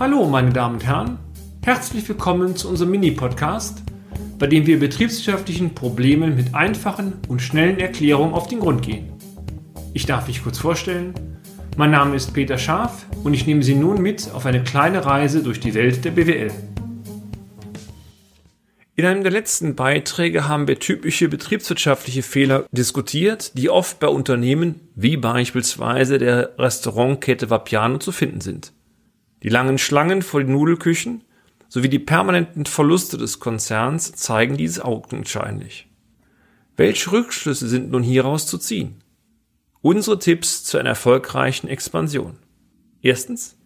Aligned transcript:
Hallo, 0.00 0.26
meine 0.26 0.50
Damen 0.50 0.76
und 0.76 0.86
Herren. 0.86 1.18
Herzlich 1.62 2.08
willkommen 2.08 2.56
zu 2.56 2.68
unserem 2.68 2.90
Mini-Podcast, 2.92 3.82
bei 4.38 4.46
dem 4.46 4.66
wir 4.66 4.80
betriebswirtschaftlichen 4.80 5.74
Problemen 5.74 6.34
mit 6.34 6.54
einfachen 6.54 7.12
und 7.28 7.42
schnellen 7.42 7.78
Erklärungen 7.78 8.32
auf 8.34 8.48
den 8.48 8.60
Grund 8.60 8.82
gehen. 8.82 9.12
Ich 9.92 10.06
darf 10.06 10.26
mich 10.26 10.42
kurz 10.42 10.58
vorstellen. 10.58 11.12
Mein 11.76 11.90
Name 11.90 12.16
ist 12.16 12.32
Peter 12.32 12.58
Scharf 12.58 13.06
und 13.22 13.34
ich 13.34 13.46
nehme 13.46 13.62
Sie 13.62 13.74
nun 13.74 14.00
mit 14.00 14.30
auf 14.32 14.46
eine 14.46 14.64
kleine 14.64 15.04
Reise 15.04 15.42
durch 15.42 15.60
die 15.60 15.74
Welt 15.74 16.04
der 16.04 16.10
BWL. 16.12 16.50
In 18.96 19.06
einem 19.06 19.22
der 19.22 19.32
letzten 19.32 19.76
Beiträge 19.76 20.48
haben 20.48 20.66
wir 20.68 20.78
typische 20.78 21.28
betriebswirtschaftliche 21.28 22.22
Fehler 22.22 22.64
diskutiert, 22.72 23.56
die 23.56 23.70
oft 23.70 24.00
bei 24.00 24.08
Unternehmen 24.08 24.80
wie 24.94 25.16
beispielsweise 25.16 26.18
der 26.18 26.58
Restaurantkette 26.58 27.50
Vapiano 27.50 27.98
zu 27.98 28.10
finden 28.10 28.40
sind. 28.40 28.72
Die 29.42 29.48
langen 29.48 29.78
Schlangen 29.78 30.22
vor 30.22 30.40
den 30.40 30.52
Nudelküchen 30.52 31.24
sowie 31.68 31.88
die 31.88 31.98
permanenten 31.98 32.66
Verluste 32.66 33.18
des 33.18 33.40
Konzerns 33.40 34.12
zeigen 34.12 34.56
dies 34.56 34.78
augenscheinlich. 34.78 35.88
Welche 36.76 37.12
Rückschlüsse 37.12 37.68
sind 37.68 37.90
nun 37.90 38.02
hieraus 38.02 38.46
zu 38.46 38.58
ziehen? 38.58 39.02
Unsere 39.80 40.18
Tipps 40.18 40.64
zu 40.64 40.78
einer 40.78 40.90
erfolgreichen 40.90 41.68
Expansion. 41.68 42.38
Erstens, 43.00 43.56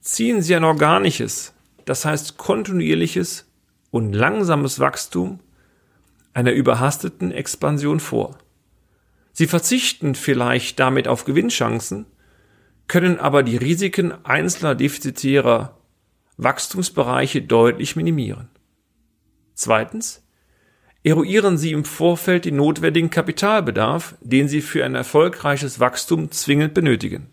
ziehen 0.00 0.42
Sie 0.42 0.54
ein 0.54 0.64
organisches, 0.64 1.54
das 1.84 2.04
heißt 2.04 2.36
kontinuierliches 2.36 3.50
und 3.90 4.12
langsames 4.12 4.78
Wachstum 4.78 5.40
einer 6.34 6.52
überhasteten 6.52 7.32
Expansion 7.32 7.98
vor. 7.98 8.38
Sie 9.32 9.46
verzichten 9.46 10.14
vielleicht 10.14 10.78
damit 10.78 11.08
auf 11.08 11.24
Gewinnchancen, 11.24 12.06
können 12.88 13.18
aber 13.18 13.42
die 13.42 13.56
Risiken 13.56 14.12
einzelner 14.24 14.74
defizitärer 14.74 15.76
Wachstumsbereiche 16.36 17.42
deutlich 17.42 17.96
minimieren. 17.96 18.48
Zweitens, 19.54 20.22
eruieren 21.02 21.58
Sie 21.58 21.72
im 21.72 21.84
Vorfeld 21.84 22.44
den 22.44 22.56
notwendigen 22.56 23.10
Kapitalbedarf, 23.10 24.16
den 24.20 24.48
Sie 24.48 24.60
für 24.60 24.84
ein 24.84 24.94
erfolgreiches 24.94 25.80
Wachstum 25.80 26.30
zwingend 26.30 26.74
benötigen. 26.74 27.30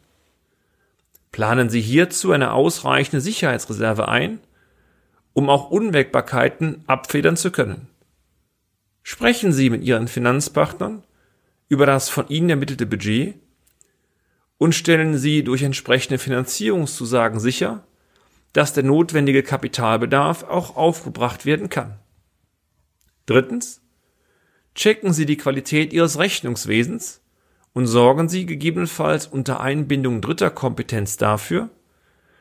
Planen 1.32 1.70
Sie 1.70 1.82
hierzu 1.82 2.32
eine 2.32 2.54
ausreichende 2.54 3.22
Sicherheitsreserve 3.22 4.08
ein 4.08 4.40
um 5.34 5.50
auch 5.50 5.70
Unwägbarkeiten 5.70 6.84
abfedern 6.88 7.36
zu 7.36 7.52
können. 7.52 7.88
Sprechen 9.02 9.52
Sie 9.52 9.70
mit 9.70 9.84
Ihren 9.84 10.08
Finanzpartnern 10.08 11.04
über 11.68 11.86
das 11.86 12.10
von 12.10 12.28
Ihnen 12.30 12.52
ermittelte 12.52 12.86
Budget 12.86 13.36
und 14.64 14.74
stellen 14.74 15.18
Sie 15.18 15.44
durch 15.44 15.62
entsprechende 15.62 16.18
Finanzierungszusagen 16.18 17.38
sicher, 17.42 17.86
dass 18.54 18.72
der 18.72 18.84
notwendige 18.84 19.44
Kapitalbedarf 19.44 20.44
auch 20.44 20.78
aufgebracht 20.78 21.46
werden 21.46 21.68
kann. 21.68 22.00
Drittens. 23.26 23.82
Checken 24.74 25.12
Sie 25.12 25.26
die 25.26 25.36
Qualität 25.36 25.92
Ihres 25.92 26.18
Rechnungswesens 26.18 27.22
und 27.74 27.88
sorgen 27.88 28.30
Sie 28.30 28.46
gegebenenfalls 28.46 29.28
unter 29.28 29.60
Einbindung 29.60 30.22
dritter 30.22 30.50
Kompetenz 30.50 31.18
dafür, 31.18 31.70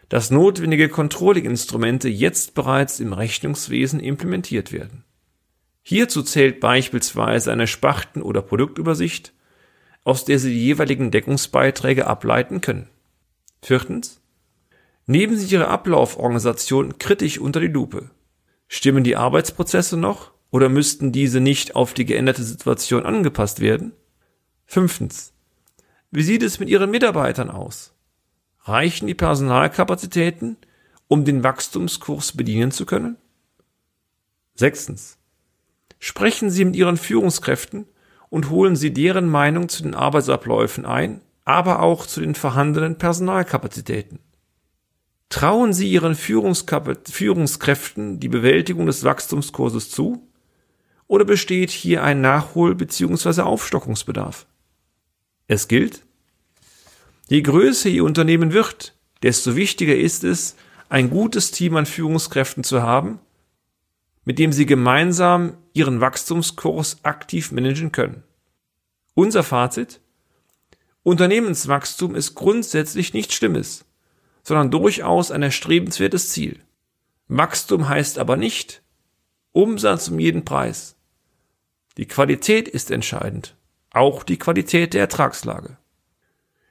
dass 0.09 0.31
notwendige 0.31 0.89
Controlling-Instrumente 0.89 2.09
jetzt 2.09 2.55
bereits 2.55 3.01
im 3.01 3.13
Rechnungswesen 3.13 3.99
implementiert 3.99 4.71
werden. 4.71 5.03
Hierzu 5.83 6.23
zählt 6.23 6.61
beispielsweise 6.61 7.51
eine 7.51 7.67
Sparten- 7.67 8.23
oder 8.23 8.43
Produktübersicht, 8.43 9.33
aus 10.05 10.25
der 10.25 10.39
Sie 10.39 10.51
die 10.51 10.65
jeweiligen 10.65 11.11
Deckungsbeiträge 11.11 12.07
ableiten 12.07 12.61
können. 12.61 12.89
Viertens. 13.63 14.21
Nehmen 15.07 15.37
Sie 15.37 15.53
Ihre 15.53 15.69
Ablauforganisation 15.69 16.99
kritisch 16.99 17.39
unter 17.39 17.61
die 17.61 17.69
Lupe. 17.69 18.11
Stimmen 18.69 19.05
die 19.05 19.17
Arbeitsprozesse 19.17 19.97
noch 19.97 20.33
oder 20.51 20.69
müssten 20.69 21.13
diese 21.13 21.41
nicht 21.41 21.77
auf 21.77 21.95
die 21.95 22.05
geänderte 22.05 22.43
Situation 22.43 23.05
angepasst 23.05 23.61
werden? 23.61 23.93
Fünftens. 24.67 25.33
Wie 26.11 26.23
sieht 26.23 26.43
es 26.43 26.59
mit 26.61 26.69
Ihren 26.69 26.91
Mitarbeitern 26.91 27.51
aus? 27.51 27.95
Reichen 28.61 29.07
die 29.07 29.15
Personalkapazitäten, 29.15 30.57
um 31.09 31.25
den 31.25 31.43
Wachstumskurs 31.43 32.37
bedienen 32.37 32.71
zu 32.71 32.87
können? 32.87 33.17
Sechstens. 34.55 35.19
Sprechen 35.99 36.51
Sie 36.51 36.65
mit 36.65 36.77
Ihren 36.77 36.97
Führungskräften 36.97 37.87
und 38.33 38.49
holen 38.49 38.77
Sie 38.77 38.95
deren 38.95 39.29
Meinung 39.29 39.69
zu 39.69 39.83
den 39.83 39.95
Arbeitsabläufen 39.95 40.87
ein, 40.87 41.21
aber 41.45 41.83
auch 41.83 42.07
zu 42.07 42.23
den 42.23 42.35
vorhandenen 42.35 42.97
Personalkapazitäten. 42.97 44.21
Trauen 45.29 45.75
Sie 45.75 45.93
Ihren 45.93 46.15
Führungskräften 46.15 48.21
die 48.21 48.31
Bewältigung 48.31 48.87
des 48.87 49.05
Wachstumskurses 49.05 49.91
zu? 49.91 50.27
Oder 51.09 51.27
besteht 51.27 51.71
hier 51.71 52.05
ein 52.05 52.25
Nachhol- 52.25 52.75
bzw. 52.75 53.43
Aufstockungsbedarf? 53.43 54.47
Es 55.47 55.69
gilt, 55.69 56.03
Je 57.29 57.43
größer 57.43 57.91
Ihr 57.91 58.05
Unternehmen 58.05 58.55
wird, 58.55 58.95
desto 59.23 59.57
wichtiger 59.57 59.95
ist 59.95 60.25
es, 60.25 60.57
ein 60.89 61.11
gutes 61.11 61.51
Team 61.51 61.77
an 61.77 61.85
Führungskräften 61.85 62.65
zu 62.65 62.83
haben, 62.83 63.19
mit 64.25 64.39
dem 64.39 64.53
Sie 64.53 64.67
gemeinsam 64.67 65.57
Ihren 65.73 66.01
Wachstumskurs 66.01 67.05
aktiv 67.05 67.53
managen 67.53 67.93
können. 67.93 68.23
Unser 69.15 69.43
Fazit? 69.43 70.01
Unternehmenswachstum 71.03 72.15
ist 72.15 72.35
grundsätzlich 72.35 73.13
nichts 73.13 73.35
Schlimmes, 73.35 73.85
sondern 74.43 74.71
durchaus 74.71 75.31
ein 75.31 75.43
erstrebenswertes 75.43 76.31
Ziel. 76.31 76.61
Wachstum 77.29 77.89
heißt 77.89 78.19
aber 78.19 78.37
nicht 78.37 78.83
Umsatz 79.53 80.09
um 80.09 80.19
jeden 80.19 80.45
Preis. 80.45 80.97
Die 81.97 82.07
Qualität 82.07 82.69
ist 82.69 82.91
entscheidend, 82.91 83.57
auch 83.91 84.23
die 84.23 84.39
Qualität 84.39 84.95
der 84.95 85.03
Ertragslage. 85.03 85.77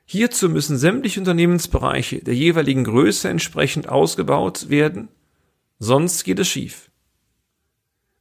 Hierzu 0.05 0.49
müssen 0.49 0.77
sämtliche 0.77 1.19
Unternehmensbereiche 1.19 2.19
der 2.19 2.35
jeweiligen 2.35 2.83
Größe 2.83 3.29
entsprechend 3.29 3.87
ausgebaut 3.87 4.69
werden, 4.69 5.09
sonst 5.79 6.23
geht 6.23 6.39
es 6.39 6.47
schief. 6.47 6.90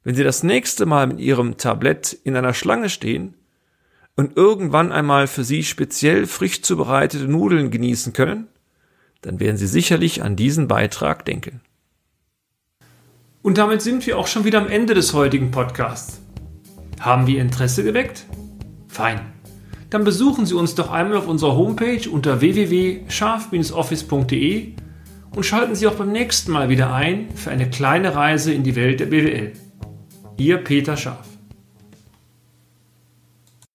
Wenn 0.02 0.14
Sie 0.14 0.24
das 0.24 0.42
nächste 0.42 0.86
Mal 0.86 1.06
mit 1.06 1.20
Ihrem 1.20 1.56
Tablett 1.56 2.12
in 2.24 2.36
einer 2.36 2.54
Schlange 2.54 2.88
stehen 2.88 3.34
und 4.16 4.36
irgendwann 4.36 4.92
einmal 4.92 5.26
für 5.26 5.44
Sie 5.44 5.62
speziell 5.62 6.26
frisch 6.26 6.62
zubereitete 6.62 7.28
Nudeln 7.28 7.70
genießen 7.70 8.12
können, 8.12 8.48
dann 9.20 9.40
werden 9.40 9.56
Sie 9.56 9.66
sicherlich 9.66 10.22
an 10.22 10.36
diesen 10.36 10.68
Beitrag 10.68 11.24
denken. 11.24 11.60
Und 13.42 13.58
damit 13.58 13.82
sind 13.82 14.06
wir 14.06 14.18
auch 14.18 14.26
schon 14.26 14.44
wieder 14.44 14.60
am 14.60 14.68
Ende 14.68 14.94
des 14.94 15.12
heutigen 15.12 15.50
Podcasts. 15.50 16.20
Haben 17.00 17.26
wir 17.26 17.40
Interesse 17.40 17.84
geweckt? 17.84 18.24
Fein 18.88 19.20
dann 19.90 20.04
besuchen 20.04 20.46
Sie 20.46 20.54
uns 20.54 20.74
doch 20.76 20.90
einmal 20.90 21.18
auf 21.18 21.28
unserer 21.28 21.56
Homepage 21.56 22.08
unter 22.08 22.40
www.scharf-office.de 22.40 24.72
und 25.34 25.44
schalten 25.44 25.74
Sie 25.74 25.88
auch 25.88 25.94
beim 25.94 26.12
nächsten 26.12 26.52
Mal 26.52 26.70
wieder 26.70 26.94
ein 26.94 27.34
für 27.34 27.50
eine 27.50 27.68
kleine 27.68 28.14
Reise 28.14 28.54
in 28.54 28.62
die 28.62 28.76
Welt 28.76 29.00
der 29.00 29.06
BWL. 29.06 29.52
Ihr 30.40 30.56
Peter 30.56 30.96
Scharf. 30.96 31.29